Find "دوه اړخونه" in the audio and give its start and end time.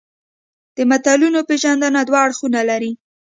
2.07-2.59